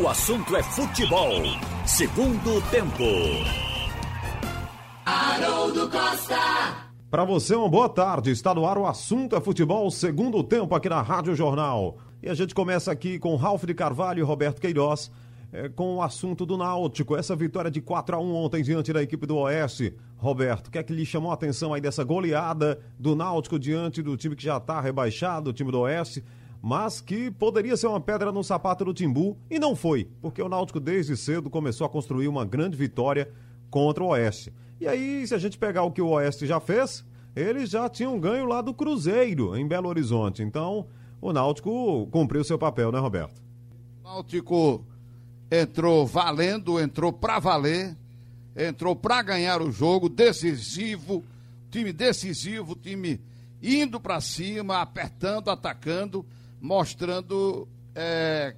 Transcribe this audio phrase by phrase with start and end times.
[0.00, 1.42] O assunto é futebol.
[1.84, 3.04] Segundo tempo.
[5.04, 6.34] Haroldo Costa.
[7.10, 8.30] Para você, uma boa tarde.
[8.30, 11.98] Está no ar o assunto é futebol, segundo tempo aqui na Rádio Jornal.
[12.22, 15.10] E a gente começa aqui com Ralf de Carvalho e Roberto Queiroz.
[15.52, 19.02] É, com o assunto do Náutico, essa vitória de 4 a 1 ontem diante da
[19.02, 19.94] equipe do Oeste.
[20.16, 24.00] Roberto, o que é que lhe chamou a atenção aí dessa goleada do Náutico diante
[24.00, 26.24] do time que já está rebaixado, o time do Oeste,
[26.62, 30.48] mas que poderia ser uma pedra no sapato do Timbu e não foi, porque o
[30.48, 33.28] Náutico desde cedo começou a construir uma grande vitória
[33.68, 34.52] contra o Oeste.
[34.80, 38.18] E aí, se a gente pegar o que o Oeste já fez, eles já tinham
[38.20, 40.44] ganho lá do Cruzeiro, em Belo Horizonte.
[40.44, 40.86] Então,
[41.20, 43.42] o Náutico cumpriu seu papel, né, Roberto?
[44.04, 44.84] Náutico
[45.50, 47.96] entrou valendo, entrou para valer,
[48.56, 51.24] entrou para ganhar o jogo, decisivo,
[51.72, 53.20] time decisivo, time
[53.60, 56.24] indo para cima, apertando, atacando,
[56.62, 58.56] mostrando é,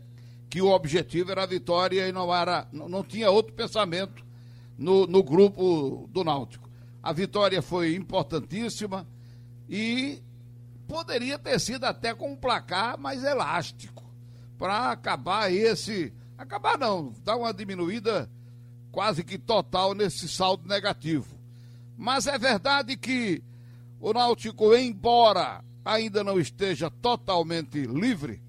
[0.50, 4.24] que o objetivo era a vitória e não era, não, tinha outro pensamento
[4.78, 6.68] no, no grupo do Náutico.
[7.02, 9.08] A vitória foi importantíssima
[9.68, 10.22] e
[10.86, 14.04] poderia ter sido até com um placar mais elástico
[14.58, 18.28] para acabar esse Acabar não, dar uma diminuída
[18.90, 21.38] quase que total nesse saldo negativo.
[21.96, 23.42] Mas é verdade que
[24.00, 28.40] o Náutico, embora ainda não esteja totalmente livre,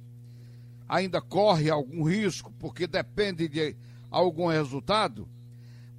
[0.87, 3.75] ainda corre algum risco, porque depende de
[4.09, 5.27] algum resultado,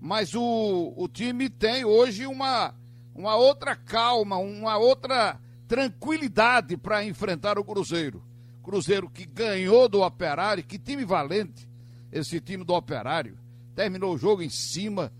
[0.00, 2.74] mas o, o time tem hoje uma,
[3.14, 8.22] uma outra calma, uma outra tranquilidade para enfrentar o Cruzeiro.
[8.62, 11.68] Cruzeiro que ganhou do Operário, que time valente,
[12.10, 13.38] esse time do Operário.
[13.74, 15.12] Terminou o jogo em cima,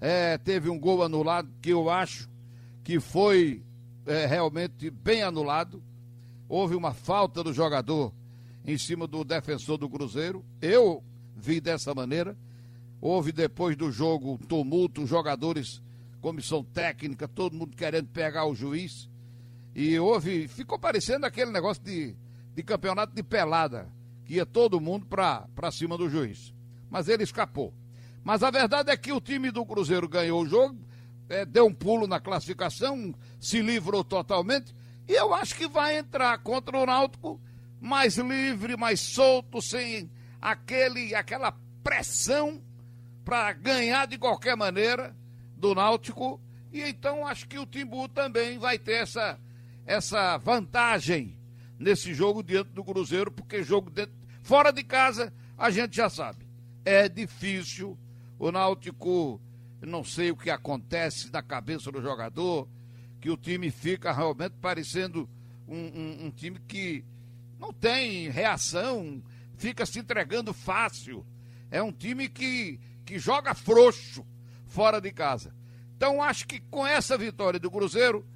[0.00, 2.28] é, teve um gol anulado que eu acho
[2.82, 3.62] que foi
[4.06, 5.82] é, realmente bem anulado.
[6.48, 8.12] Houve uma falta do jogador
[8.64, 10.44] em cima do defensor do Cruzeiro.
[10.60, 11.02] Eu
[11.36, 12.36] vi dessa maneira.
[13.00, 15.82] Houve depois do jogo um tumulto, jogadores,
[16.20, 19.08] comissão técnica, todo mundo querendo pegar o juiz.
[19.74, 22.14] E houve, ficou parecendo aquele negócio de,
[22.54, 23.88] de campeonato de pelada
[24.24, 26.54] que ia todo mundo para cima do juiz.
[26.90, 27.74] Mas ele escapou.
[28.22, 30.78] Mas a verdade é que o time do Cruzeiro ganhou o jogo,
[31.28, 34.74] é, deu um pulo na classificação, se livrou totalmente,
[35.08, 37.40] e eu acho que vai entrar contra o Náutico
[37.80, 41.52] mais livre, mais solto, sem aquele, aquela
[41.82, 42.62] pressão
[43.24, 45.14] para ganhar de qualquer maneira
[45.56, 46.40] do Náutico.
[46.72, 49.38] E então acho que o Timbu também vai ter essa,
[49.86, 51.38] essa vantagem
[51.78, 56.46] nesse jogo diante do Cruzeiro, porque jogo dentro, fora de casa a gente já sabe.
[56.84, 57.98] É difícil.
[58.38, 59.40] O Náutico,
[59.86, 62.68] não sei o que acontece na cabeça do jogador,
[63.20, 65.28] que o time fica realmente parecendo
[65.66, 67.04] um, um, um time que
[67.58, 69.22] não tem reação,
[69.56, 71.24] fica se entregando fácil.
[71.70, 74.26] É um time que, que joga frouxo
[74.66, 75.54] fora de casa.
[75.96, 78.26] Então acho que com essa vitória do Cruzeiro,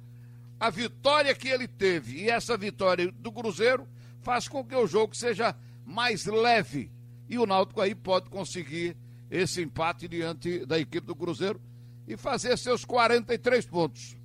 [0.59, 3.87] a vitória que ele teve e essa vitória do Cruzeiro
[4.21, 5.55] faz com que o jogo seja
[5.85, 6.91] mais leve.
[7.27, 8.97] E o Náutico aí pode conseguir
[9.29, 11.61] esse empate diante da equipe do Cruzeiro
[12.07, 14.17] e fazer seus 43 pontos.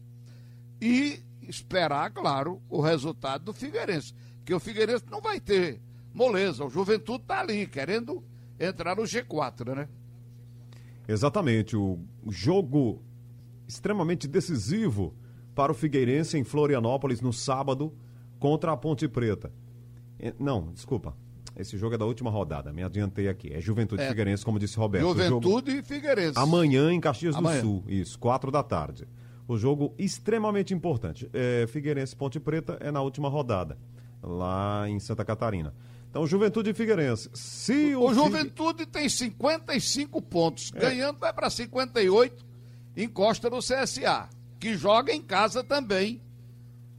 [0.81, 4.15] E esperar, claro, o resultado do Figueirense.
[4.45, 5.81] Que o Figueirense não vai ter
[6.13, 6.65] moleza.
[6.65, 8.25] O Juventude está ali, querendo
[8.59, 9.89] entrar no G4, né?
[11.07, 11.77] Exatamente.
[11.77, 11.99] O
[12.29, 13.03] jogo
[13.69, 15.15] extremamente decisivo
[15.55, 17.93] para o Figueirense em Florianópolis no sábado
[18.39, 19.53] contra a Ponte Preta.
[20.39, 21.17] Não, desculpa.
[21.57, 23.53] Esse jogo é da última rodada, me adiantei aqui.
[23.53, 24.09] É Juventude é.
[24.09, 25.07] Figueirense, como disse Roberto.
[25.07, 25.71] Juventude jogo...
[25.71, 26.39] e Figueirense.
[26.39, 27.61] Amanhã em Caxias Amanhã.
[27.61, 29.07] do Sul, isso, quatro da tarde.
[29.47, 31.29] O jogo extremamente importante.
[31.33, 33.79] É, Figueirense Ponte Preta é na última rodada,
[34.23, 35.75] lá em Santa Catarina.
[36.11, 37.29] Então, Juventude e Figueirense.
[37.35, 40.81] Se o, o Juventude tem 55 pontos, é.
[40.81, 42.45] ganhando vai para 58,
[42.97, 44.29] encosta no CSA
[44.65, 46.23] que joga em casa também,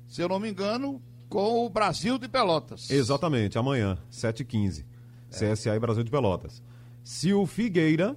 [0.07, 2.89] se eu não me engano, com o Brasil de Pelotas.
[2.89, 4.85] Exatamente, amanhã, 7h15.
[5.31, 5.53] É.
[5.53, 6.61] CSA e Brasil de Pelotas.
[7.03, 8.15] Se o Figueira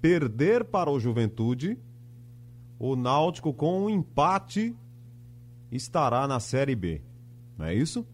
[0.00, 1.78] perder para o Juventude,
[2.78, 4.74] o Náutico com um empate
[5.70, 7.00] estará na Série B.
[7.56, 8.06] Não é isso?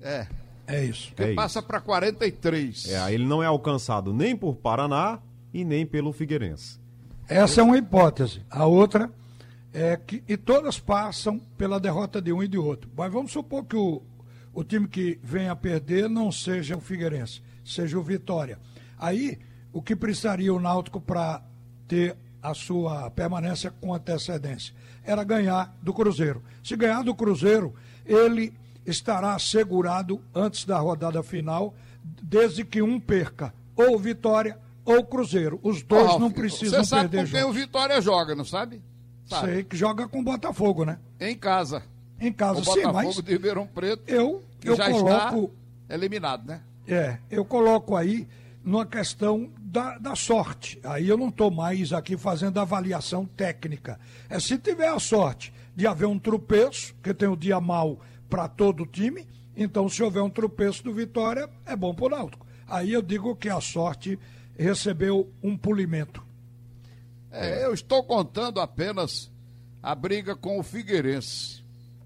[0.00, 0.26] É.
[0.66, 1.14] É isso.
[1.14, 2.88] Que é passa para 43.
[2.88, 5.18] É, ele não é alcançado nem por Paraná
[5.52, 6.80] e nem pelo Figueirense.
[7.28, 8.42] Essa é uma hipótese.
[8.50, 9.10] A outra
[9.74, 12.88] é que, e todas passam pela derrota de um e de outro.
[12.96, 14.00] Mas vamos supor que o,
[14.54, 18.60] o time que vem a perder não seja o Figueirense, seja o Vitória.
[18.96, 19.36] Aí,
[19.72, 21.42] o que precisaria o Náutico para
[21.88, 24.72] ter a sua permanência com antecedência?
[25.02, 26.40] Era ganhar do Cruzeiro.
[26.62, 27.74] Se ganhar do Cruzeiro,
[28.06, 28.54] ele
[28.86, 31.74] estará assegurado antes da rodada final,
[32.22, 35.58] desde que um perca ou Vitória ou Cruzeiro.
[35.64, 37.52] Os dois Ralf, não precisam Você sabe perder com quem o.
[37.52, 38.80] Vitória joga, não sabe?
[39.26, 39.52] Sabe?
[39.52, 40.98] Sei que joga com o Botafogo, né?
[41.20, 41.82] Em casa.
[42.20, 45.52] Em casa, o sim, Botafogo mas de Ribeirão Preto, eu, eu já coloco.
[45.82, 46.62] está eliminado, né?
[46.86, 48.28] É, eu coloco aí
[48.62, 50.80] numa questão da, da sorte.
[50.84, 53.98] Aí eu não estou mais aqui fazendo avaliação técnica.
[54.28, 57.98] É se tiver a sorte de haver um tropeço, que tem o dia mal
[58.28, 59.26] para todo o time,
[59.56, 62.46] então se houver um tropeço do Vitória, é bom para o Náutico.
[62.66, 64.18] Aí eu digo que a sorte
[64.56, 66.23] recebeu um polimento.
[67.34, 69.32] É, eu estou contando apenas
[69.82, 71.62] a briga com o Figueirense.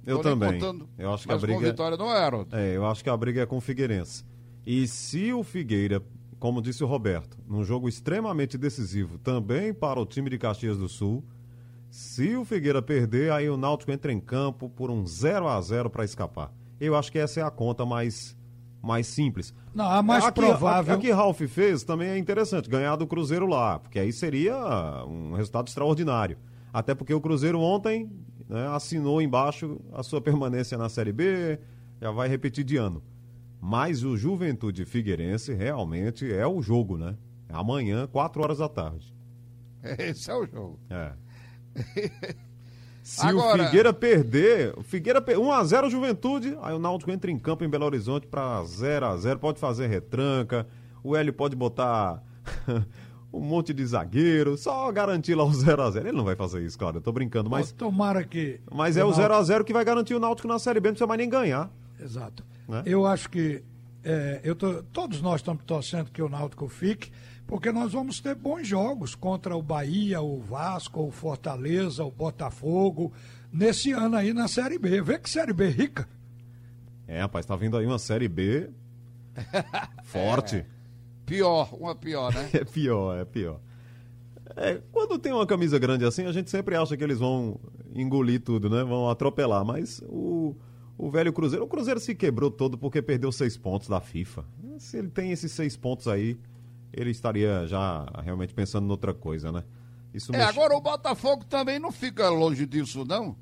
[0.07, 0.53] Eu também.
[0.55, 2.47] contando, Eu acho que a mas com briga- o Vitória não era.
[2.53, 4.25] É, eu acho que a briga é com o Figueirense.
[4.67, 6.03] E se o Figueira,
[6.39, 10.89] como disse o Roberto, num jogo extremamente decisivo também para o time de Caxias do
[10.89, 11.23] Sul,
[11.91, 15.91] se o Figueira perder, aí o Náutico entra em campo por um 0 a 0
[15.91, 16.53] para escapar.
[16.81, 18.37] Eu acho que essa é a conta mais,
[18.83, 19.53] mais simples.
[19.75, 23.47] Não, a mais Aqui- provável- A que Ralf fez também é interessante, ganhar do Cruzeiro
[23.47, 24.57] lá, porque aí seria
[25.07, 26.39] um resultado extraordinário.
[26.73, 28.11] Até porque o Cruzeiro ontem
[28.49, 31.59] né, assinou embaixo a sua permanência na Série B,
[32.01, 33.03] já vai repetir de ano.
[33.61, 37.17] Mas o Juventude Figueirense realmente é o jogo, né?
[37.49, 39.13] É amanhã, 4 horas da tarde.
[39.99, 40.79] Esse é o jogo.
[40.89, 41.13] É.
[43.09, 45.39] Se Agora- o Figueira perder, o Figueira per...
[45.39, 49.87] 1x0 Juventude, aí o Náutico entra em campo em Belo Horizonte para 0x0, pode fazer
[49.87, 50.67] retranca,
[51.03, 52.23] o Hélio pode botar
[53.33, 55.97] um monte de zagueiro, só garantir lá o 0x0.
[56.01, 58.61] Ele não vai fazer isso, claro, eu tô brincando, mas, Tomara que.
[58.71, 61.07] mas é o Náutico- 0x0 que vai garantir o Náutico na Série B, não precisa
[61.07, 61.71] mais nem ganhar.
[61.99, 62.45] Exato.
[62.69, 62.83] Né?
[62.85, 63.63] Eu acho que
[64.05, 67.11] é, eu tô- todos nós estamos torcendo que o Náutico fique,
[67.49, 73.11] porque nós vamos ter bons jogos contra o Bahia, o Vasco, o Fortaleza, o Botafogo,
[73.51, 75.01] nesse ano aí na Série B.
[75.01, 76.07] Vê que Série B rica.
[77.07, 78.69] É, rapaz, tá vindo aí uma Série B
[80.05, 80.63] forte.
[81.25, 82.51] Pior, uma pior, né?
[82.53, 83.61] É pior, é pior.
[84.55, 87.59] É, quando tem uma camisa grande assim, a gente sempre acha que eles vão
[87.95, 88.85] engolir tudo, né?
[88.85, 89.65] Vão atropelar.
[89.65, 90.55] Mas o,
[90.99, 91.65] o velho Cruzeiro.
[91.65, 94.45] O Cruzeiro se quebrou todo porque perdeu seis pontos da FIFA.
[94.79, 96.39] Se ele tem esses seis pontos aí,
[96.93, 99.65] ele estaria já realmente pensando noutra coisa, né?
[100.15, 103.37] Isso É, mexe- agora o Botafogo também não fica longe disso, não,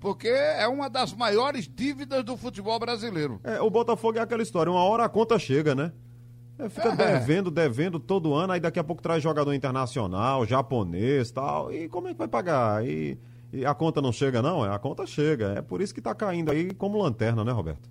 [0.00, 3.40] porque é uma das maiores dívidas do futebol brasileiro.
[3.44, 5.92] É, o Botafogo é aquela história, uma hora a conta chega, né?
[6.58, 6.96] É, fica É.
[7.18, 11.72] devendo, devendo todo ano, aí daqui a pouco traz jogador internacional, japonês tal.
[11.72, 12.86] E como é que vai pagar?
[12.86, 13.18] E,
[13.52, 14.64] e a conta não chega, não?
[14.64, 15.54] É, A conta chega.
[15.56, 17.90] É por isso que tá caindo aí como lanterna, né, Roberto?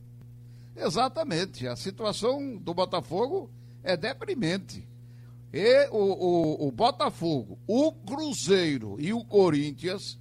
[0.75, 1.67] Exatamente.
[1.67, 3.49] A situação do Botafogo
[3.83, 4.87] é deprimente.
[5.53, 10.17] E o, o, o Botafogo, o Cruzeiro e o Corinthians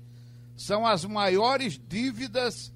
[0.56, 2.72] são as maiores dívidas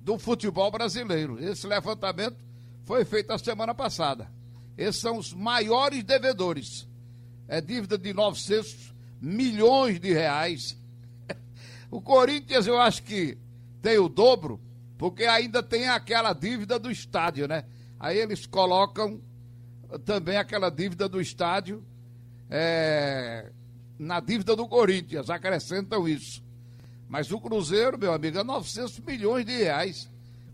[0.00, 1.42] do futebol brasileiro.
[1.42, 2.36] Esse levantamento
[2.84, 4.28] foi feito a semana passada.
[4.76, 6.88] Esses são os maiores devedores.
[7.46, 10.76] É dívida de 900 milhões de reais.
[11.90, 13.36] O Corinthians, eu acho que
[13.82, 14.58] tem o dobro,
[14.96, 17.66] porque ainda tem aquela dívida do estádio, né?
[18.00, 19.20] Aí eles colocam
[20.06, 21.84] também aquela dívida do estádio
[22.54, 23.50] é,
[23.98, 26.44] na dívida do Corinthians, acrescentam isso.
[27.08, 30.10] Mas o Cruzeiro, meu amigo, é 900 milhões de reais,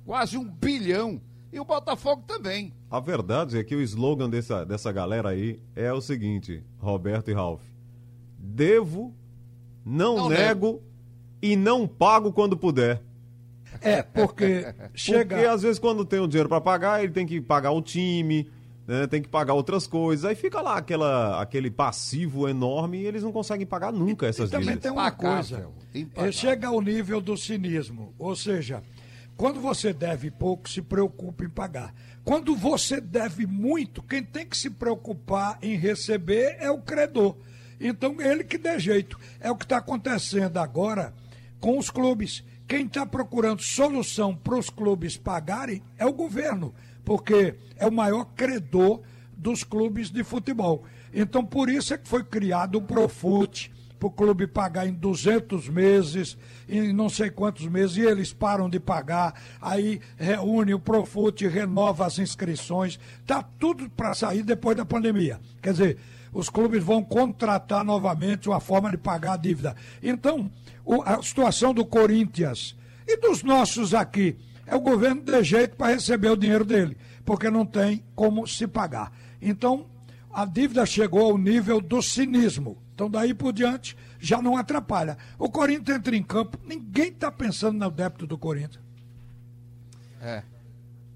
[0.07, 1.21] quase um bilhão.
[1.53, 2.73] E o Botafogo também.
[2.91, 7.35] A verdade é que o slogan dessa, dessa galera aí é o seguinte, Roberto e
[7.35, 7.63] Ralph.
[8.39, 9.13] Devo,
[9.85, 10.83] não, Não nego
[11.43, 13.03] e não pago quando puder.
[13.81, 15.35] É, porque chega.
[15.37, 18.49] Porque às vezes quando tem o dinheiro para pagar, ele tem que pagar o time,
[18.89, 20.25] né, tem que pagar outras coisas.
[20.25, 24.53] Aí fica lá aquela, aquele passivo enorme e eles não conseguem pagar nunca essas E
[24.53, 24.83] também dívidas.
[24.83, 25.69] tem uma coisa.
[26.17, 28.15] É, chega ao nível do cinismo.
[28.19, 28.83] Ou seja,
[29.37, 31.95] quando você deve pouco, se preocupa em pagar.
[32.25, 37.37] Quando você deve muito, quem tem que se preocupar em receber é o credor.
[37.79, 39.19] Então, ele que dê jeito.
[39.39, 41.13] É o que está acontecendo agora
[41.61, 42.43] com os clubes.
[42.67, 46.75] Quem está procurando solução para os clubes pagarem é o governo,
[47.09, 49.01] porque é o maior credor
[49.35, 50.85] dos clubes de futebol.
[51.11, 55.71] Então, por isso é que foi criado o Profute, para o clube pagar em 200
[55.71, 56.37] meses,
[56.69, 62.05] em não sei quantos meses, e eles param de pagar, aí reúne o Profute, renova
[62.05, 65.41] as inscrições, tá tudo para sair depois da pandemia.
[65.63, 65.99] Quer dizer,
[66.31, 69.75] os clubes vão contratar novamente uma forma de pagar a dívida.
[70.03, 70.53] Então,
[71.07, 74.37] a situação do Corinthians e dos nossos aqui
[74.69, 78.67] é o governo de jeito para receber o dinheiro dele, porque não tem como se
[78.67, 79.11] pagar.
[79.41, 79.87] Então,
[80.33, 82.77] a dívida chegou ao nível do cinismo.
[82.95, 85.17] Então, daí por diante, já não atrapalha.
[85.39, 88.85] O Corinthians entra em campo, ninguém está pensando no débito do Corinthians.
[90.21, 90.43] É.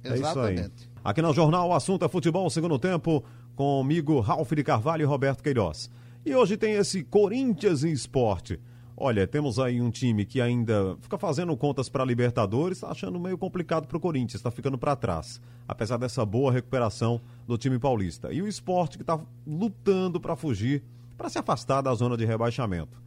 [0.04, 0.54] É isso aí.
[0.54, 0.90] Exatamente.
[1.04, 3.22] Aqui no Jornal, o assunto é futebol, segundo tempo.
[3.54, 5.90] comigo Ralf de Carvalho e Roberto Queiroz.
[6.24, 8.58] E hoje tem esse Corinthians em esporte.
[9.04, 13.36] Olha, temos aí um time que ainda fica fazendo contas para Libertadores, tá achando meio
[13.36, 18.32] complicado para o Corinthians, está ficando para trás, apesar dessa boa recuperação do time paulista.
[18.32, 20.84] E o esporte que está lutando para fugir,
[21.18, 23.02] para se afastar da zona de rebaixamento.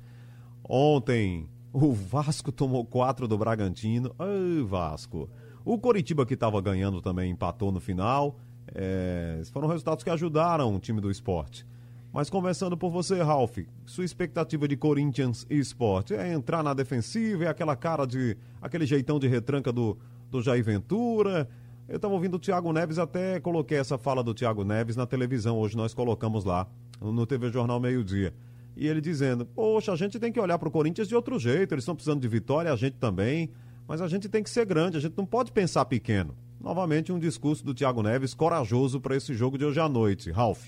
[0.67, 4.13] Ontem, o Vasco tomou quatro do Bragantino.
[4.19, 5.29] Ai, Vasco.
[5.63, 8.35] O Coritiba, que estava ganhando, também empatou no final.
[8.73, 11.65] É, foram resultados que ajudaram o time do esporte.
[12.15, 17.43] Mas começando por você, Ralf, sua expectativa de Corinthians e esporte é entrar na defensiva,
[17.43, 18.37] é aquela cara de.
[18.61, 19.97] aquele jeitão de retranca do,
[20.31, 21.45] do Jair Ventura.
[21.89, 25.59] Eu estava ouvindo o Thiago Neves, até coloquei essa fala do Thiago Neves na televisão,
[25.59, 26.65] hoje nós colocamos lá,
[27.01, 28.33] no TV Jornal Meio Dia.
[28.77, 31.73] E ele dizendo: Poxa, a gente tem que olhar para o Corinthians de outro jeito,
[31.73, 33.49] eles estão precisando de vitória, a gente também,
[33.85, 36.33] mas a gente tem que ser grande, a gente não pode pensar pequeno.
[36.61, 40.31] Novamente, um discurso do Thiago Neves corajoso para esse jogo de hoje à noite.
[40.31, 40.65] Ralf.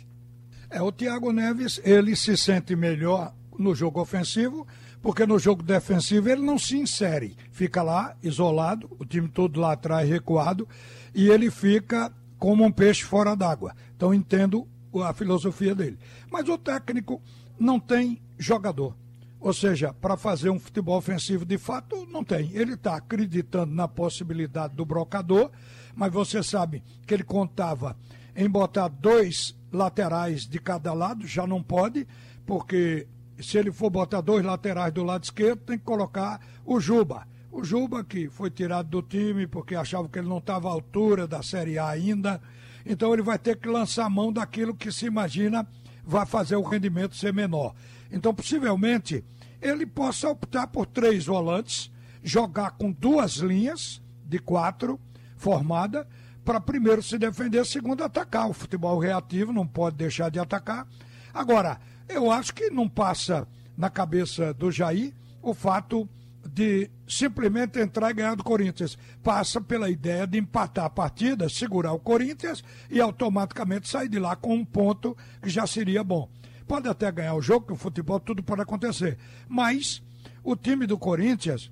[0.70, 4.68] É, o Thiago Neves, ele se sente melhor no jogo ofensivo,
[5.02, 7.38] porque no jogo defensivo ele não se insere.
[7.52, 10.68] Fica lá, isolado, o time todo lá atrás recuado,
[11.16, 13.74] e ele fica como um peixe fora d'água.
[13.96, 14.68] Então entendo
[15.04, 15.98] a filosofia dele.
[16.30, 17.22] Mas o técnico
[17.60, 18.96] não tem jogador.
[19.40, 22.52] Ou seja, para fazer um futebol ofensivo de fato, não tem.
[22.54, 25.52] Ele está acreditando na possibilidade do brocador,
[25.96, 27.96] mas você sabe que ele contava
[28.38, 32.08] em botar dois laterais de cada lado, já não pode,
[32.46, 33.08] porque
[33.40, 37.28] se ele for botar dois laterais do lado esquerdo, tem que colocar o Juba.
[37.52, 41.28] O Juba, que foi tirado do time porque achava que ele não estava à altura
[41.28, 42.40] da Série A ainda.
[42.86, 45.68] Então ele vai ter que lançar mão daquilo que se imagina
[46.06, 47.74] vai fazer o rendimento ser menor.
[48.10, 49.26] Então, possivelmente,
[49.62, 51.92] ele possa optar por três volantes,
[52.24, 55.00] jogar com duas linhas de quatro
[55.36, 56.08] formada
[56.48, 58.50] para primeiro se defender, segundo atacar.
[58.50, 60.88] O futebol reativo não pode deixar de atacar.
[61.34, 61.78] Agora,
[62.08, 63.46] eu acho que não passa
[63.78, 66.08] na cabeça do Jair o fato
[66.50, 68.98] de simplesmente entrar e ganhar do Corinthians.
[69.22, 74.34] Passa pela ideia de empatar a partida, segurar o Corinthians e automaticamente sair de lá
[74.34, 76.30] com um ponto que já seria bom.
[76.66, 79.18] Pode até ganhar o jogo, que o futebol tudo pode acontecer.
[79.50, 80.02] Mas
[80.42, 81.70] o time do Corinthians,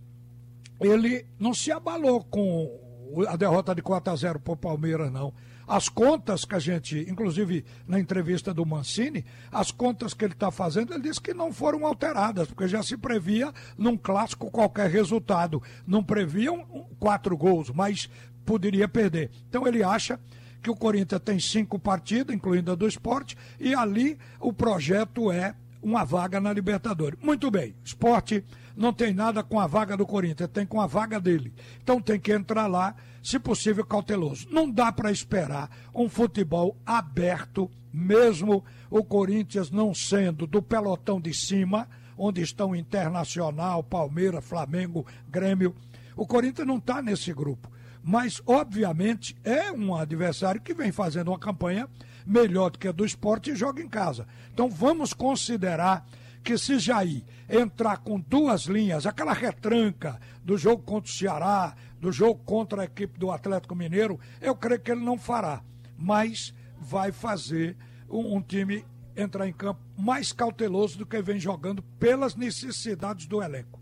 [0.82, 2.85] ele não se abalou com
[3.28, 5.34] a derrota de 4 a 0 para o Palmeiras, não.
[5.68, 10.52] As contas que a gente, inclusive na entrevista do Mancini, as contas que ele está
[10.52, 15.62] fazendo, ele disse que não foram alteradas, porque já se previa num clássico qualquer resultado.
[15.88, 18.10] Não previam quatro gols, mas
[18.46, 19.32] poderia perder.
[19.50, 20.20] Então ele acha
[20.62, 25.56] que o Corinthians tem cinco partidas, incluindo a do esporte, e ali o projeto é
[25.82, 27.20] uma vaga na Libertadores.
[27.22, 28.44] Muito bem, esporte
[28.76, 31.54] não tem nada com a vaga do Corinthians, tem com a vaga dele.
[31.82, 34.48] Então tem que entrar lá, se possível, cauteloso.
[34.52, 41.34] Não dá para esperar um futebol aberto, mesmo o Corinthians não sendo do pelotão de
[41.34, 45.76] cima, onde estão Internacional, Palmeiras, Flamengo, Grêmio.
[46.16, 47.70] O Corinthians não está nesse grupo.
[48.08, 51.90] Mas, obviamente, é um adversário que vem fazendo uma campanha
[52.26, 54.28] melhor do que a do esporte e joga em casa.
[54.54, 56.06] Então vamos considerar
[56.46, 62.12] que se Jair entrar com duas linhas, aquela retranca do jogo contra o Ceará, do
[62.12, 65.64] jogo contra a equipe do Atlético Mineiro, eu creio que ele não fará,
[65.98, 67.76] mas vai fazer
[68.08, 68.86] um, um time
[69.18, 73.80] entrar em campo mais cauteloso do que vem jogando pelas necessidades do elenco.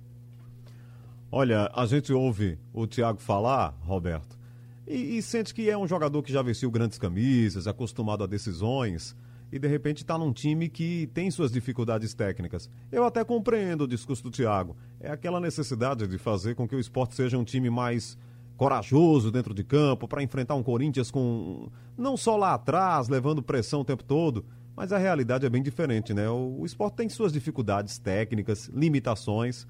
[1.29, 4.39] Olha, a gente ouve o Thiago falar, Roberto,
[4.88, 9.13] e, e sente que é um jogador que já vestiu grandes camisas, acostumado a decisões
[9.54, 12.68] e de repente está num time que tem suas dificuldades técnicas.
[12.92, 14.76] Eu até compreendo o discurso do Thiago.
[15.00, 18.18] É aquela necessidade de fazer com que o esporte seja um time mais
[18.58, 23.82] corajoso dentro de campo para enfrentar um Corinthians com não só lá atrás, levando pressão
[23.82, 24.44] o tempo todo,
[24.76, 26.28] mas a realidade é bem diferente, né?
[26.28, 29.68] O, o esporte tem suas dificuldades técnicas, limitações.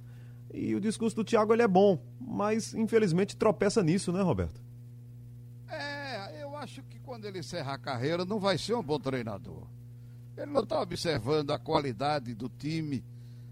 [0.53, 4.61] E o discurso do Thiago ele é bom, mas infelizmente tropeça nisso, né, Roberto?
[6.63, 9.67] acho que quando ele encerrar a carreira não vai ser um bom treinador.
[10.35, 13.05] Ele não está observando a qualidade do time,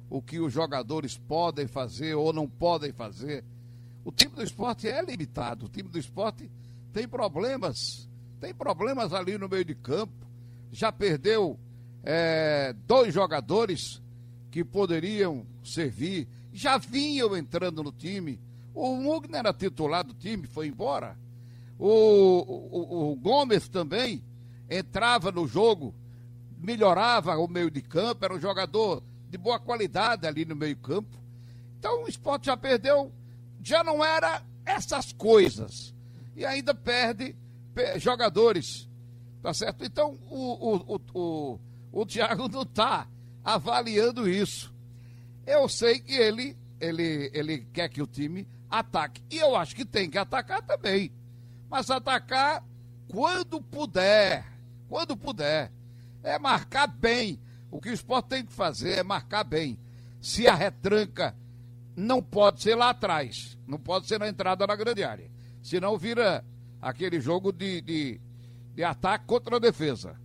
[0.10, 3.46] o que os jogadores podem fazer ou não podem fazer.
[4.04, 6.50] O time do esporte é limitado, o time do esporte
[6.92, 10.26] tem problemas, tem problemas ali no meio de campo.
[10.72, 11.60] Já perdeu
[12.04, 14.02] é, dois jogadores
[14.50, 18.42] que poderiam servir, já vinham entrando no time.
[18.74, 21.16] O Mugner era titular do time, foi embora.
[21.84, 24.24] O, o, o Gomes também
[24.70, 25.96] entrava no jogo,
[26.58, 31.18] melhorava o meio de campo, era um jogador de boa qualidade ali no meio campo.
[31.80, 33.12] Então o esporte já perdeu,
[33.62, 35.94] já não era essas coisas.
[36.36, 37.36] E ainda perde
[37.98, 38.88] jogadores
[39.42, 39.84] Tá certo?
[39.84, 41.60] Então, o, o, o,
[41.92, 43.08] o, Thiago não está
[43.44, 44.72] avaliando isso.
[45.48, 49.24] Eu sei que ele, ele, ele quer que o time ataque.
[49.32, 51.12] E eu acho que tem que atacar também.
[51.72, 52.64] Mas atacar
[53.08, 54.46] quando puder.
[54.90, 55.72] Quando puder.
[56.22, 57.40] É marcar bem.
[57.72, 59.80] O que o esporte tem que fazer é marcar bem.
[60.20, 61.34] Se a retranca
[61.96, 65.32] não pode ser lá atrás, não pode ser na entrada da grande área.
[65.64, 66.44] Senão vira
[66.82, 68.22] aquele jogo de, de,
[68.76, 70.20] de ataque contra a defesa.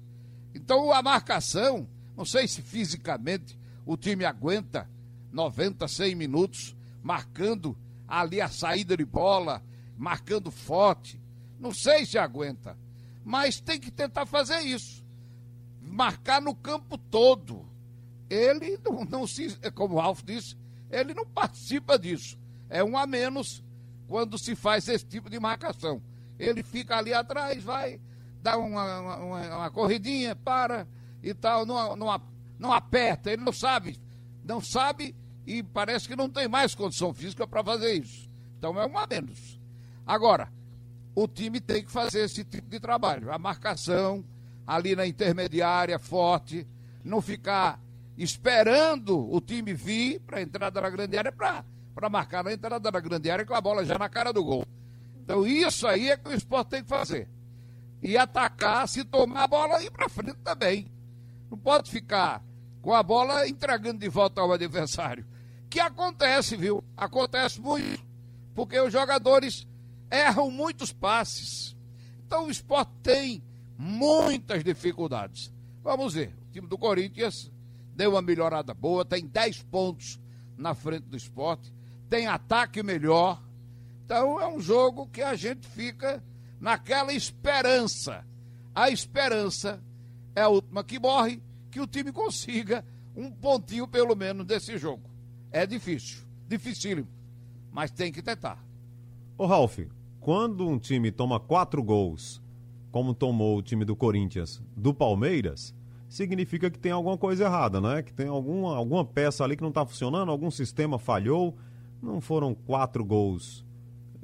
[0.53, 4.91] Então a marcação, não sei se fisicamente o time aguenta
[5.33, 9.63] 90, 100 minutos marcando ali a saída de bola,
[9.97, 11.21] marcando forte.
[11.59, 12.77] Não sei se aguenta,
[13.25, 15.05] mas tem que tentar fazer isso.
[15.81, 17.67] Marcar no campo todo.
[18.29, 20.57] Ele não, não se, como o Ralf disse,
[20.91, 22.39] ele não participa disso.
[22.69, 23.63] É um a menos
[24.07, 26.03] quando se faz esse tipo de marcação.
[26.39, 28.01] Ele fica ali atrás, vai,
[28.43, 30.87] dá uma, uma, uma corridinha, para
[31.23, 32.23] e tal, não, não,
[32.59, 33.99] não aperta, ele não sabe,
[34.45, 35.15] não sabe
[35.47, 38.29] e parece que não tem mais condição física para fazer isso.
[38.59, 39.61] Então é um a menos.
[40.07, 40.53] Agora,
[41.17, 43.33] o time tem que fazer esse tipo de trabalho.
[43.33, 44.23] A marcação
[44.67, 46.67] ali na intermediária forte,
[47.03, 47.81] não ficar
[48.19, 53.01] esperando o time vir para a entrada da grande área para marcar na entrada da
[53.01, 54.67] grande área com a bola já na cara do gol.
[55.23, 57.27] Então isso aí é que o esporte tem que fazer.
[58.03, 60.87] E atacar, se tomar a bola, ir para frente também.
[61.51, 62.45] Não pode ficar
[62.83, 65.27] com a bola entregando de volta ao adversário.
[65.71, 66.85] Que acontece, viu?
[66.95, 68.05] Acontece muito.
[68.55, 69.67] Porque os jogadores
[70.11, 71.77] erram muitos passes.
[72.27, 73.43] Então o esporte tem
[73.79, 75.53] muitas dificuldades.
[75.83, 76.35] Vamos ver.
[76.49, 77.51] O time do Corinthians
[77.95, 80.19] deu uma melhorada boa, tem 10 pontos
[80.57, 81.73] na frente do esporte,
[82.09, 83.43] tem ataque melhor.
[84.05, 86.23] Então é um jogo que a gente fica
[86.61, 88.25] naquela esperança.
[88.75, 89.83] A esperança
[90.35, 92.85] é a última que morre, que o time consiga
[93.15, 95.09] um pontinho pelo menos desse jogo.
[95.51, 97.09] É difícil, dificílimo,
[97.73, 98.66] mas tem que tentar.
[99.39, 99.81] Ô Ralf,
[100.19, 102.43] quando um time toma quatro gols,
[102.91, 105.75] como tomou o time do Corinthians do Palmeiras,
[106.09, 108.03] significa que tem alguma coisa errada, né?
[108.03, 111.55] Que tem alguma, alguma peça ali que não está funcionando, algum sistema falhou.
[112.03, 113.63] Não foram quatro gols,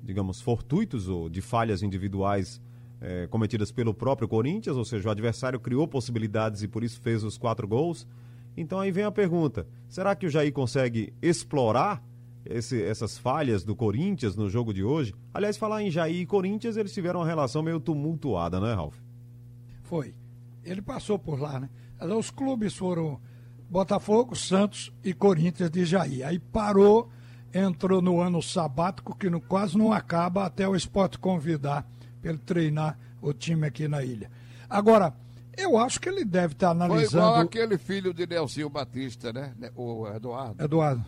[0.03, 2.59] digamos, fortuitos ou de falhas individuais
[2.99, 7.23] é, cometidas pelo próprio Corinthians, ou seja, o adversário criou possibilidades e por isso fez
[7.23, 8.07] os quatro gols.
[8.57, 12.03] Então aí vem a pergunta: será que o Jair consegue explorar
[12.45, 15.15] esse, essas falhas do Corinthians no jogo de hoje?
[15.33, 18.97] Aliás, falar em Jair e Corinthians, eles tiveram uma relação meio tumultuada, né, Ralf?
[19.83, 20.15] Foi.
[20.65, 21.69] Ele passou por lá, né?
[22.01, 23.21] Os clubes foram
[23.69, 26.27] Botafogo, Santos e Corinthians de Jair.
[26.27, 27.09] Aí parou,
[27.55, 31.87] entrou no ano sabático, que no, quase não acaba até o esporte convidar
[32.21, 34.31] para ele treinar o time aqui na ilha.
[34.69, 35.15] Agora,
[35.57, 37.11] eu acho que ele deve estar tá analisando.
[37.11, 39.53] Foi igual aquele filho de Nelsinho Batista, né?
[39.77, 40.63] O Eduardo.
[40.63, 41.05] Eduardo.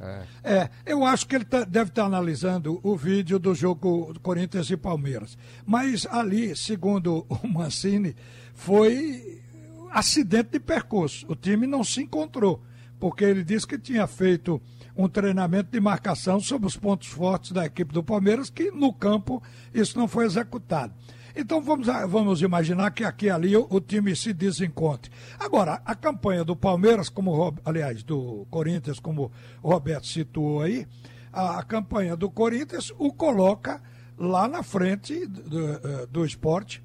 [0.00, 0.22] É.
[0.44, 4.70] é, eu acho que ele tá, deve estar tá analisando o vídeo do jogo Corinthians
[4.70, 5.36] e Palmeiras.
[5.66, 8.14] Mas ali, segundo o Mancini,
[8.54, 9.42] foi
[9.90, 11.26] acidente de percurso.
[11.28, 12.62] O time não se encontrou,
[13.00, 14.62] porque ele disse que tinha feito
[14.96, 19.42] um treinamento de marcação sobre os pontos fortes da equipe do Palmeiras, que no campo
[19.72, 20.92] isso não foi executado.
[21.40, 25.08] Então vamos, vamos imaginar que aqui e ali o, o, time se desencontre.
[25.38, 29.30] Agora, a campanha do Palmeiras, como aliás, do Corinthians, como
[29.62, 30.84] o Roberto citou aí,
[31.32, 33.80] a, a campanha do Corinthians o coloca
[34.18, 36.82] lá na frente do, eh, do esporte.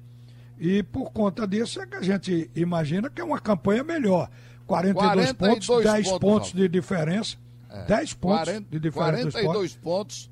[0.56, 4.30] E por conta disso é que a gente imagina que é uma campanha melhor.
[4.68, 7.36] 42, 42 pontos, 10 pontos, pontos de diferença.
[7.68, 9.30] É, 10 pontos 40, de diferença.
[9.32, 10.30] 42 pontos,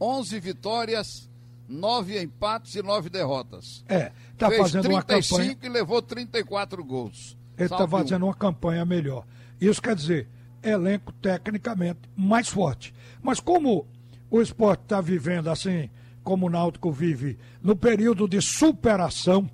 [0.00, 1.28] 11 vitórias,
[1.68, 3.84] nove empates e nove derrotas.
[3.88, 5.56] É, tá Fez fazendo uma campanha.
[5.62, 7.36] e levou 34 gols.
[7.56, 8.28] Ele está fazendo um.
[8.28, 9.24] uma campanha melhor.
[9.60, 10.28] Isso quer dizer,
[10.62, 12.94] elenco tecnicamente mais forte.
[13.22, 13.86] Mas como
[14.30, 15.88] o esporte está vivendo assim,
[16.22, 19.48] como o Náutico vive, no período de superação,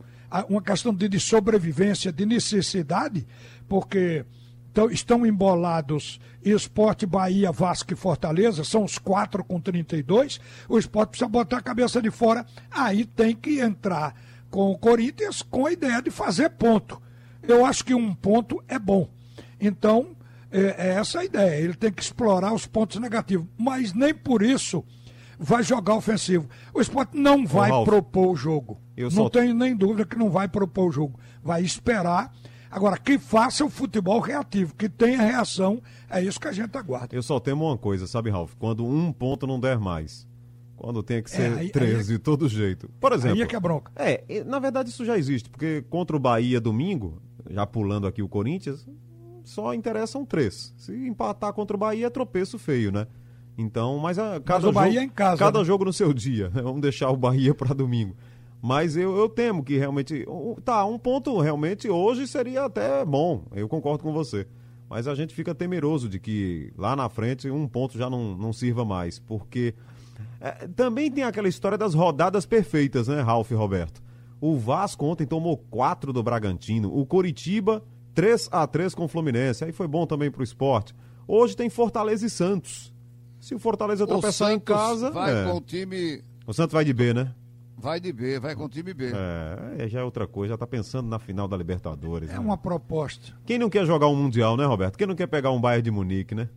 [0.49, 3.27] uma questão de, de sobrevivência, de necessidade,
[3.69, 4.25] porque
[4.91, 10.41] estão embolados Esporte, Bahia, Vasco e Fortaleza, são os quatro com 32.
[10.69, 12.47] O esporte precisa botar a cabeça de fora.
[12.71, 14.15] Aí tem que entrar
[14.51, 17.01] com o Corinthians com a ideia de fazer ponto.
[17.43, 19.09] Eu acho que um ponto é bom.
[19.61, 20.17] Então,
[20.51, 21.61] é, é essa a ideia.
[21.61, 23.47] Ele tem que explorar os pontos negativos.
[23.59, 24.85] Mas nem por isso
[25.39, 26.49] vai jogar ofensivo.
[26.75, 28.81] O esporte não vai propor o jogo.
[28.97, 31.19] Eu não tenho nem dúvida que não vai propor o jogo.
[31.43, 32.33] Vai esperar
[32.71, 37.15] Agora, que faça o futebol reativo, que tenha reação, é isso que a gente aguarda.
[37.15, 38.55] Eu só temo uma coisa, sabe, Ralf?
[38.59, 40.27] Quando um ponto não der mais.
[40.77, 42.89] Quando tem que ser É, aí- 13 aí é- de todo jeito.
[43.01, 43.37] Por exemplo.
[43.37, 43.93] Aí é que é bronca.
[43.97, 48.29] É, na verdade isso já existe, porque contra o Bahia domingo, já pulando aqui o
[48.29, 48.87] Corinthians,
[49.45, 50.73] só interessam três.
[50.79, 53.07] Se empatar contra o Bahia é tropeço feio, né?
[53.59, 55.65] Então, mas a, cada o Bahia jogo, é em casa, cada né?
[55.65, 56.49] jogo no seu dia.
[56.55, 58.17] Vamos deixar o Bahia para domingo.
[58.63, 60.27] Mas eu, eu temo que realmente.
[60.65, 63.45] Tá, um ponto realmente hoje seria até bom.
[63.53, 64.47] Eu concordo com você.
[64.89, 68.53] Mas a gente fica temeroso de que lá na frente um ponto já não, não
[68.53, 69.19] sirva mais.
[69.19, 69.75] Porque
[70.41, 74.03] é, também tem aquela história das rodadas perfeitas, né, Ralf e Roberto?
[74.41, 76.95] O Vasco ontem tomou 4 do Bragantino.
[76.95, 79.65] O Coritiba, 3 a 3 com o Fluminense.
[79.65, 80.95] Aí foi bom também pro esporte.
[81.27, 82.93] Hoje tem Fortaleza e Santos.
[83.39, 85.11] Se o Fortaleza tropeçar em casa.
[85.11, 85.45] vai é.
[85.45, 86.23] com o time.
[86.47, 87.33] O Santos vai de B, né?
[87.81, 89.11] Vai de B, vai com o time B.
[89.79, 92.29] É, já é outra coisa, já tá pensando na final da Libertadores.
[92.29, 92.39] É né?
[92.39, 93.35] uma proposta.
[93.47, 94.99] Quem não quer jogar um Mundial, né, Roberto?
[94.99, 96.51] Quem não quer pegar um Bayern de Munique, né?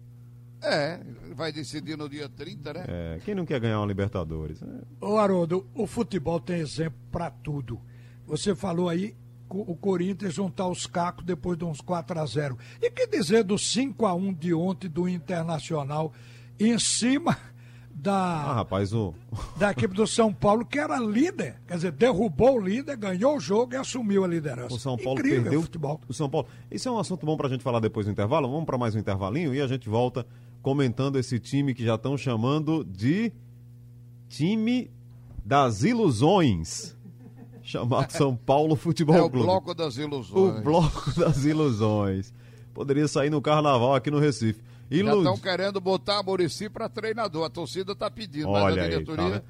[0.62, 1.00] É,
[1.34, 2.86] vai decidir no dia 30, né?
[2.88, 4.62] É, quem não quer ganhar uma Libertadores?
[4.62, 5.06] É.
[5.06, 7.80] Ô Haroldo, o futebol tem exemplo para tudo.
[8.28, 9.16] Você falou aí
[9.50, 13.58] o Corinthians juntar os cacos depois de uns 4 a 0 E que dizer do
[13.58, 16.12] 5 a 1 de ontem do Internacional
[16.60, 17.38] em cima
[17.96, 19.14] Ah, da, rapaz, o.
[19.56, 21.62] da equipe do São Paulo, que era líder.
[21.68, 24.74] Quer dizer, derrubou o líder, ganhou o jogo e assumiu a liderança.
[24.76, 26.02] O São Paulo Incrível perdeu o futebol.
[26.08, 26.48] o São Paulo.
[26.70, 28.50] Isso é um assunto bom pra gente falar depois do intervalo.
[28.50, 30.26] Vamos pra mais um intervalinho e a gente volta
[30.62, 33.32] comentando esse time que já estão chamando de
[34.28, 34.92] time
[35.46, 36.98] das ilusões.
[37.62, 39.46] Chamado São Paulo Futebol É o Clube.
[39.46, 40.60] bloco das ilusões.
[40.60, 42.34] O bloco das ilusões.
[42.74, 44.62] Poderia sair no carnaval aqui no Recife.
[44.94, 47.46] Já Ilu- estão querendo botar a Murici para treinador.
[47.46, 49.44] A torcida está pedindo, Olha mas a aí, diretoria, tá vendo?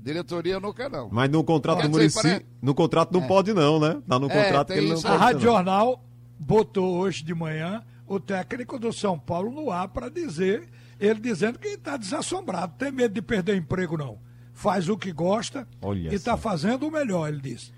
[0.00, 1.08] diretoria não quer não.
[1.10, 4.02] Mas no contrato Quer do Murici, pare- no contrato não pode não, né?
[4.08, 5.06] Tá no É, contrato tem que ele não isso.
[5.06, 5.22] A pode.
[5.22, 5.52] Rádio não.
[5.52, 6.04] Jornal
[6.38, 10.68] botou hoje de manhã o técnico do São Paulo no ar para dizer,
[10.98, 14.18] ele dizendo que está desassombrado, tem medo de perder emprego não.
[14.52, 17.72] Faz o que gosta Olha e está fazendo o melhor, ele disse.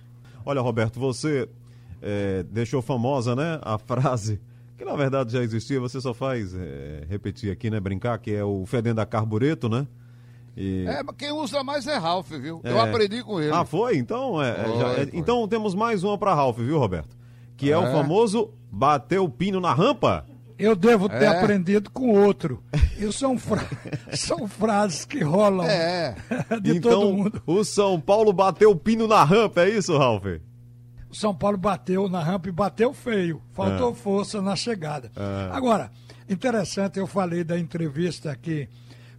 [0.45, 1.49] Olha, Roberto, você
[2.03, 4.40] é, deixou famosa, né, a frase
[4.77, 8.45] que na verdade já existia, você só faz é, repetir aqui, né, brincar, que é
[8.45, 9.87] o fedendo a carbureto, né?
[10.57, 12.61] E- É, mas quem usa mais é Ralf, viu?
[12.63, 12.81] Eu É.
[12.89, 13.53] aprendi com ele.
[13.53, 13.97] Ah, foi?
[13.97, 15.11] Então, é, é, Foi, já- é- foi.
[15.15, 17.17] então temos mais uma para Ralph, viu, Roberto?
[17.57, 17.79] Que é.
[17.79, 17.93] o É.
[17.93, 20.25] famoso bater o pino na rampa.
[20.57, 21.27] Eu devo ter É.
[21.27, 22.63] aprendido com outro.
[22.97, 23.67] E são, fra-
[24.17, 26.15] são frases que rolam É.
[26.63, 27.43] de então, todo mundo.
[27.45, 30.25] o São Paulo bateu o pino na rampa, é isso, Ralph?
[31.14, 33.40] O São Paulo bateu na rampa e bateu feio.
[33.53, 33.94] Faltou É.
[33.94, 35.12] força na chegada.
[35.53, 35.92] Agora,
[36.29, 38.68] interessante, eu falei da entrevista que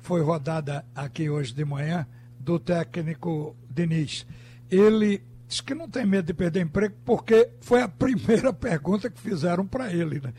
[0.01, 2.05] foi rodada aqui hoje de manhã
[2.37, 4.27] do técnico Diniz.
[4.69, 9.21] Ele disse que não tem medo de perder emprego porque foi a primeira pergunta que
[9.21, 10.33] fizeram para ele, né?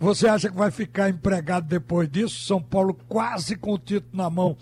[0.00, 2.44] Você acha que vai ficar empregado depois disso?
[2.44, 4.56] São Paulo quase com o título na mão.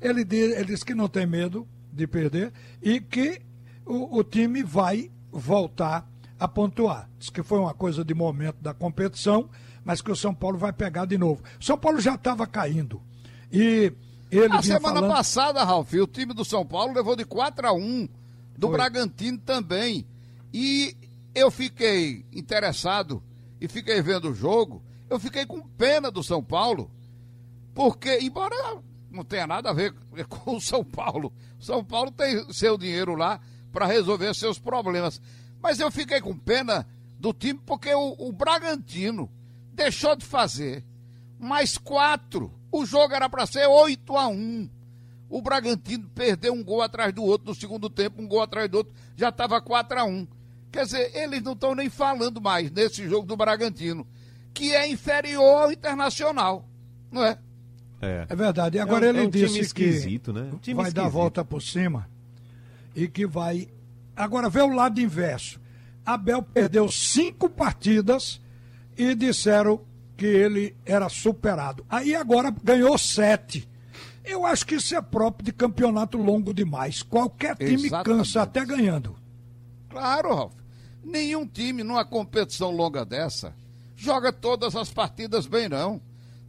[0.00, 3.38] Ele, di- ele disse que não tem medo de perder e que
[3.84, 7.08] o, o time vai voltar a pontuar.
[7.18, 9.48] Diz que foi uma coisa de momento da competição,
[9.84, 11.42] mas que o São Paulo vai pegar de novo.
[11.60, 13.02] O São Paulo já estava caindo.
[13.52, 13.92] E
[14.30, 15.12] ele Na semana falando...
[15.12, 18.08] passada, Ralf, o time do São Paulo levou de 4 a 1
[18.56, 18.76] do Foi.
[18.76, 20.06] Bragantino também.
[20.52, 20.96] E
[21.34, 23.22] eu fiquei interessado
[23.60, 24.82] e fiquei vendo o jogo.
[25.08, 26.90] Eu fiquei com pena do São Paulo,
[27.74, 28.54] porque, embora
[29.10, 29.92] não tenha nada a ver
[30.28, 33.40] com o São Paulo, São Paulo tem seu dinheiro lá
[33.72, 35.20] para resolver seus problemas.
[35.62, 36.86] Mas eu fiquei com pena
[37.18, 39.30] do time porque o, o Bragantino
[39.72, 40.84] deixou de fazer
[41.38, 42.52] mais quatro.
[42.72, 44.68] O jogo era para ser 8 a 1
[45.28, 48.78] O Bragantino perdeu um gol atrás do outro no segundo tempo, um gol atrás do
[48.78, 50.26] outro, já estava 4 a 1
[50.72, 54.06] Quer dizer, eles não estão nem falando mais nesse jogo do Bragantino,
[54.54, 56.64] que é inferior ao Internacional,
[57.10, 57.36] não é?
[58.00, 58.24] É.
[58.28, 58.76] É verdade.
[58.78, 60.48] E agora É um- ele é um time disse que esquisito, né?
[60.52, 61.12] Um time vai dar a esquisito.
[61.12, 62.08] volta por cima
[62.94, 63.68] e que vai.
[64.16, 65.60] Agora vê o lado inverso.
[66.04, 68.40] Abel perdeu cinco partidas
[68.96, 69.80] e disseram
[70.16, 71.84] que ele era superado.
[71.88, 73.68] Aí agora ganhou sete.
[74.24, 77.02] Eu acho que isso é próprio de campeonato longo demais.
[77.02, 78.04] Qualquer time Exatamente.
[78.04, 79.16] cansa até ganhando.
[79.88, 80.54] Claro, Ralf.
[81.02, 83.54] Nenhum time numa competição longa dessa
[84.00, 86.00] joga todas as partidas bem, não.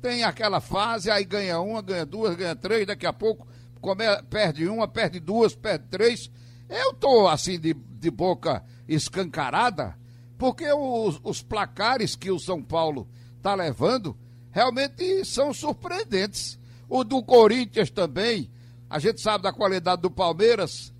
[0.01, 3.45] Tem aquela fase, aí ganha uma, ganha duas, ganha três, daqui a pouco
[3.81, 6.31] come- perde uma, perde duas, perde três.
[6.69, 9.97] Eu tô assim de, de boca escancarada,
[10.37, 13.07] porque os, os placares que o São Paulo
[13.41, 14.15] tá levando
[14.51, 16.59] realmente são surpreendentes.
[16.87, 18.49] O do Corinthians também,
[18.89, 20.93] a gente sabe da qualidade do Palmeiras,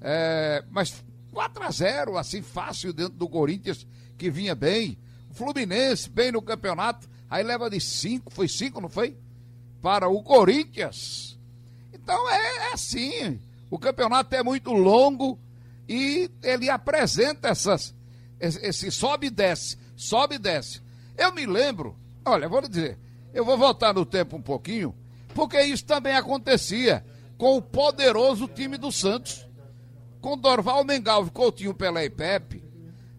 [0.00, 4.98] é, mas 4 a 0 assim, fácil dentro do Corinthians, que vinha bem.
[5.30, 9.16] O Fluminense, bem no campeonato, aí leva de 5, foi 5, não foi?
[9.80, 11.35] Para o Corinthians.
[12.06, 13.40] Então é, é assim.
[13.68, 15.40] O campeonato é muito longo
[15.88, 17.92] e ele apresenta essas,
[18.38, 20.80] esse sobe e desce, sobe e desce.
[21.18, 22.96] Eu me lembro, olha, vou lhe dizer,
[23.34, 24.94] eu vou voltar no tempo um pouquinho,
[25.34, 27.04] porque isso também acontecia
[27.36, 29.44] com o poderoso time do Santos.
[30.20, 32.64] Com Dorval Mengalvo, Coutinho, Pelé e Pepe,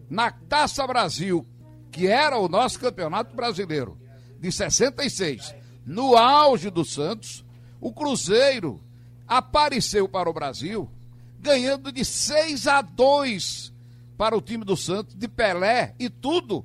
[0.08, 1.46] na Taça Brasil,
[1.90, 3.98] que era o nosso campeonato brasileiro,
[4.40, 7.44] de 66, no auge do Santos,
[7.80, 8.80] o Cruzeiro
[9.26, 10.90] apareceu para o Brasil
[11.40, 13.72] ganhando de 6 a 2
[14.16, 16.64] para o time do Santos, de Pelé e tudo,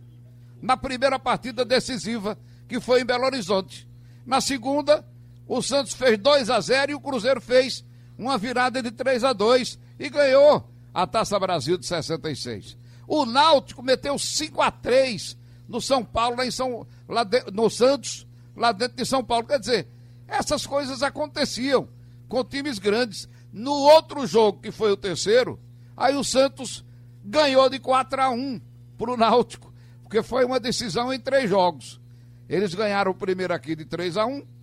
[0.62, 3.88] na primeira partida decisiva, que foi em Belo Horizonte.
[4.26, 5.06] Na segunda,
[5.47, 7.86] o Santos fez 2 a 0 e o Cruzeiro fez
[8.17, 12.78] uma virada de 3 a 2 e ganhou a Taça Brasil de 66.
[13.08, 17.69] O Náutico meteu 5 a 3 no São Paulo, lá em São, lá de, no
[17.69, 19.45] Santos, lá dentro de São Paulo.
[19.45, 19.88] Quer dizer,
[20.34, 21.88] essas coisas aconteciam
[22.28, 23.30] com times grandes.
[23.52, 25.60] No outro jogo, que foi o terceiro,
[25.96, 26.84] aí o Santos
[27.24, 28.60] ganhou de 4 a 1
[28.98, 32.02] para o Náutico, porque foi uma decisão em três jogos.
[32.50, 34.54] Eles ganharam o primeiro aqui de 3 a 1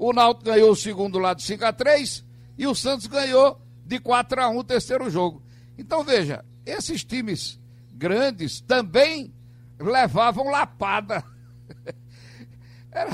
[0.00, 2.24] o Náutico ganhou o segundo lá de 5 a 3
[2.56, 5.42] e o Santos ganhou de 4 a 1 o terceiro jogo.
[5.76, 7.60] Então veja, esses times
[7.92, 9.30] grandes também
[9.78, 11.22] levavam lapada.
[12.90, 13.10] Era,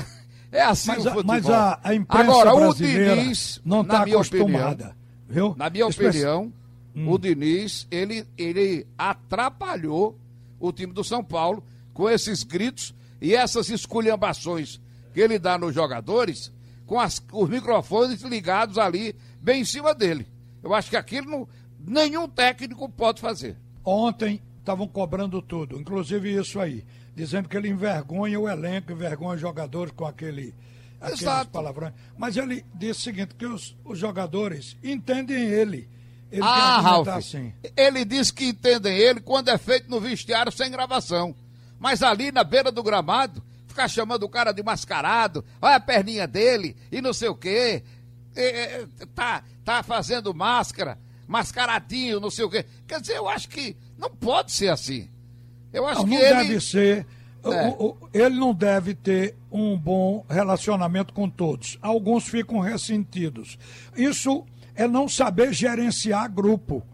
[0.51, 1.23] é assim mas, o futebol.
[1.25, 4.85] Mas a, a imprensa Agora, o brasileira Diniz, não está acostumada.
[4.85, 4.95] Opinião,
[5.27, 5.55] viu?
[5.57, 6.53] Na minha opinião,
[6.95, 7.09] hum.
[7.09, 10.17] o Diniz, ele, ele atrapalhou
[10.59, 14.79] o time do São Paulo com esses gritos e essas esculhambações
[15.13, 16.51] que ele dá nos jogadores,
[16.85, 20.27] com as, os microfones ligados ali, bem em cima dele.
[20.63, 21.47] Eu acho que aquilo não,
[21.79, 23.57] nenhum técnico pode fazer.
[23.83, 26.85] Ontem estavam cobrando tudo, inclusive isso aí,
[27.17, 30.53] dizendo que ele envergonha o elenco, envergonha os jogadores com aquele
[31.01, 31.49] Exato.
[31.49, 31.91] palavrões.
[32.15, 35.89] Mas ele disse o seguinte, que os, os jogadores entendem ele.
[36.31, 37.51] Ele ah, Ralf, assim.
[37.75, 41.35] ele diz que entendem ele quando é feito no vestiário sem gravação.
[41.79, 46.27] Mas ali na beira do gramado, ficar chamando o cara de mascarado, olha a perninha
[46.27, 47.81] dele e não sei o quê.
[48.35, 52.63] É, tá, tá fazendo máscara, mascaradinho, não sei o quê.
[52.87, 55.09] Quer dizer, eu acho que não pode ser assim.
[55.71, 56.35] Eu acho não, que não ele...
[56.35, 57.05] deve ser.
[57.43, 57.67] É.
[57.69, 61.77] O, o, ele não deve ter um bom relacionamento com todos.
[61.81, 63.57] Alguns ficam ressentidos.
[63.95, 66.85] Isso é não saber gerenciar grupo.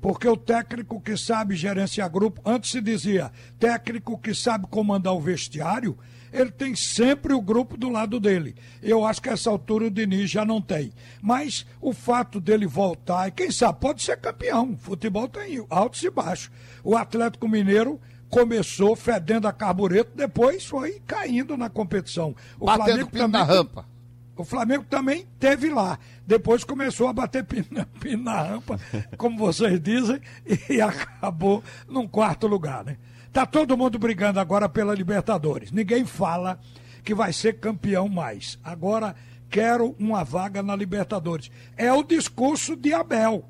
[0.00, 5.20] Porque o técnico que sabe gerenciar grupo, antes se dizia técnico que sabe comandar o
[5.20, 5.98] vestiário,
[6.32, 8.54] ele tem sempre o grupo do lado dele.
[8.82, 10.92] Eu acho que essa altura o Diniz já não tem.
[11.20, 14.76] Mas o fato dele voltar, e quem sabe, pode ser campeão.
[14.76, 16.50] Futebol tem altos e baixos.
[16.84, 22.34] O Atlético Mineiro começou fedendo a carbureto, depois foi caindo na competição.
[22.58, 23.88] O Batendo Flamengo pino também, na rampa.
[24.36, 25.98] O Flamengo também teve lá.
[26.26, 28.78] Depois começou a bater pino, pino na rampa,
[29.16, 30.20] como vocês dizem,
[30.68, 32.96] e acabou num quarto lugar, né?
[33.32, 35.70] Tá todo mundo brigando agora pela Libertadores.
[35.70, 36.58] Ninguém fala
[37.04, 38.58] que vai ser campeão mais.
[38.64, 39.14] Agora
[39.50, 41.50] quero uma vaga na Libertadores.
[41.76, 43.44] É o discurso de Abel.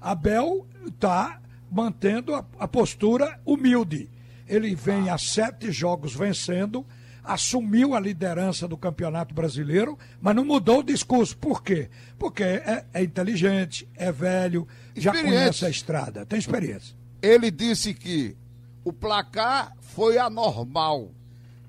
[0.00, 1.40] Abel está
[1.70, 4.10] mantendo a, a, postura humilde.
[4.50, 6.84] Ele vem a sete jogos vencendo,
[7.22, 11.38] assumiu a liderança do Campeonato Brasileiro, mas não mudou o discurso.
[11.38, 11.88] Por quê?
[12.18, 16.96] Porque é, é inteligente, é velho, já conhece a estrada, tem experiência.
[17.22, 18.36] Ele disse que
[18.82, 21.12] o placar foi anormal.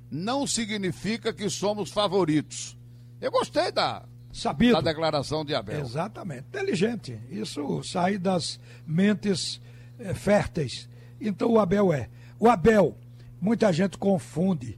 [0.09, 2.75] Não significa que somos favoritos.
[3.21, 4.73] Eu gostei da, Sabido.
[4.73, 5.81] da declaração de Abel.
[5.81, 6.47] Exatamente.
[6.47, 7.19] Inteligente.
[7.29, 9.61] Isso sai das mentes
[9.99, 10.89] é, férteis.
[11.19, 12.09] Então o Abel é.
[12.41, 12.97] O Abel,
[13.39, 14.75] muita gente confunde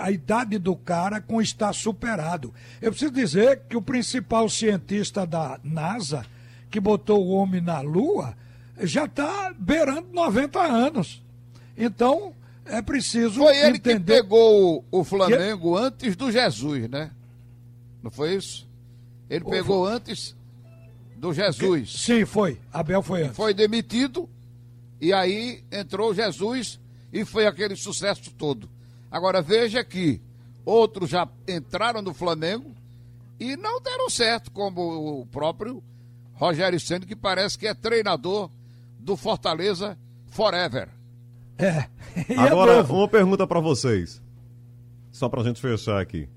[0.00, 2.54] a idade do cara com estar superado.
[2.80, 6.24] Eu preciso dizer que o principal cientista da NASA,
[6.70, 8.34] que botou o homem na Lua,
[8.80, 11.22] já está beirando 90 anos.
[11.76, 12.32] Então,
[12.64, 13.40] é preciso.
[13.40, 14.14] Foi ele entender...
[14.14, 15.84] que pegou o Flamengo que...
[15.84, 17.10] antes do Jesus, né?
[18.02, 18.66] Não foi isso?
[19.28, 19.94] Ele pegou foi...
[19.96, 20.34] antes
[21.14, 21.92] do Jesus.
[21.92, 22.58] Sim, foi.
[22.72, 23.36] Abel foi antes.
[23.36, 24.30] Foi demitido
[24.98, 26.80] e aí entrou Jesus
[27.12, 28.68] e foi aquele sucesso todo.
[29.10, 30.20] Agora veja que
[30.64, 32.74] outros já entraram no Flamengo
[33.38, 35.82] e não deram certo, como o próprio
[36.32, 38.50] Rogério Senna, que parece que é treinador
[38.98, 39.98] do Fortaleza
[40.28, 40.88] Forever.
[41.58, 41.86] É.
[42.38, 44.22] Agora, é uma pergunta para vocês.
[45.10, 46.28] Só pra gente fechar aqui.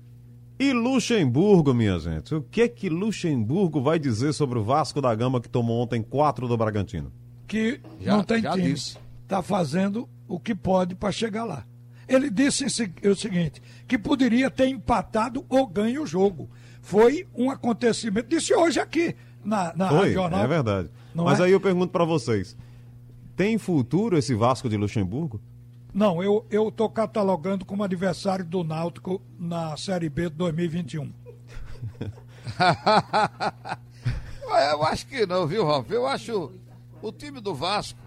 [0.58, 2.34] E Luxemburgo, minha gente?
[2.34, 6.02] O que é que Luxemburgo vai dizer sobre o Vasco da Gama que tomou ontem
[6.02, 7.12] 4 do Bragantino?
[7.46, 8.72] Que já, não tem time.
[8.72, 8.98] Disse.
[9.28, 11.64] Tá fazendo o que pode para chegar lá.
[12.08, 12.64] Ele disse
[13.04, 16.48] o seguinte, que poderia ter empatado ou ganho o jogo.
[16.80, 18.28] foi um acontecimento.
[18.28, 20.40] Disse hoje aqui na, na Foi, Jornal.
[20.44, 20.90] é verdade.
[21.14, 21.44] Não Mas é?
[21.44, 22.56] aí eu pergunto pra vocês:
[23.34, 25.40] tem futuro esse Vasco de Luxemburgo?
[25.92, 31.12] Não, eu eu tô catalogando como adversário do Náutico na Série B de 2021.
[34.48, 35.90] É, Eu acho que não, viu, Ralf?
[35.90, 36.52] Eu acho
[37.02, 37.98] o time do Vasco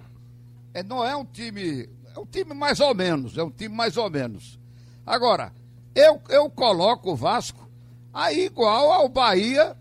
[0.74, 1.90] é, não é um time.
[2.20, 3.38] É um time mais ou menos.
[3.38, 4.60] É um time mais ou menos.
[5.06, 5.52] Agora,
[5.96, 7.68] eu, eu coloco o Vasco
[8.14, 9.76] aí igual ao Bahia,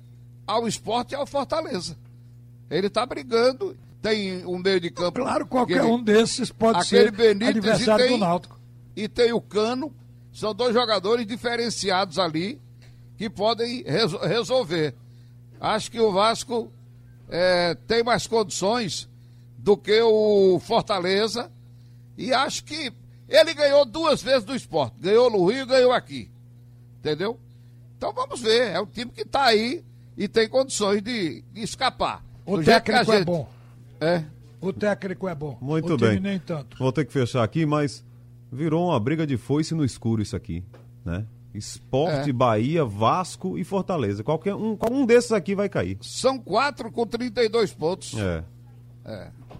[0.46, 1.96] ao Esporte e ao Fortaleza.
[2.70, 5.20] Ele tá brigando, tem um meio de campo.
[5.20, 8.58] Claro, qualquer ele- um desses pode ser Benítez adversário tem- do Náutico.
[8.94, 9.92] e tem o Cano,
[10.32, 12.60] são dois jogadores diferenciados ali
[13.16, 14.94] que podem reso- resolver.
[15.60, 16.70] Acho que o Vasco
[17.30, 19.08] eh, tem mais condições
[19.58, 21.50] do que o Fortaleza
[22.18, 22.92] e acho que
[23.28, 24.96] ele ganhou duas vezes do esporte.
[25.00, 26.30] Ganhou no Rio e ganhou aqui.
[26.98, 27.38] Entendeu?
[27.96, 28.72] Então vamos ver.
[28.72, 29.82] É um time que está aí
[30.16, 32.24] e tem condições de, de escapar.
[32.44, 33.48] O Do técnico é gente- bom.
[34.00, 34.24] É.
[34.60, 35.56] O técnico é bom.
[35.60, 36.20] Muito o time bem.
[36.20, 36.76] nem tanto.
[36.78, 38.04] Vou ter que fechar aqui, mas
[38.50, 40.64] virou uma briga de foice no escuro isso aqui,
[41.04, 41.24] né?
[41.54, 42.32] Esporte, É.
[42.32, 44.22] Bahia, Vasco e Fortaleza.
[44.24, 45.96] Qualquer um, um desses aqui vai cair.
[46.00, 48.14] São quatro com 32 pontos.
[48.16, 48.44] É.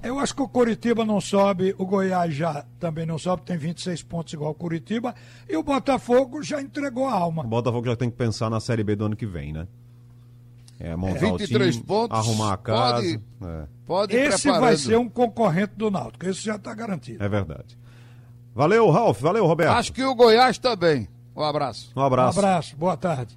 [0.02, 4.02] Eu acho que o Curitiba não sobe, o Goiás já também não sobe, tem 26
[4.04, 5.14] pontos igual o Curitiba,
[5.48, 7.42] e o Botafogo já entregou a alma.
[7.44, 9.66] O Botafogo já tem que pensar na Série B do ano que vem, né?
[10.80, 12.94] É, montar o 23 time, pontos, arrumar a casa.
[13.02, 14.78] pode- É, Pode ir Esse vai preparando.
[14.78, 17.22] ser um concorrente do Náutico, esse já está garantido.
[17.22, 17.76] é verdade.
[18.54, 19.20] Valeu, Ralf.
[19.20, 19.72] Valeu, Roberto.
[19.76, 21.08] Acho que o Goiás também.
[21.34, 21.92] Um abraço.
[21.96, 22.38] Um Um abraço.
[22.38, 23.36] abraço, boa tarde.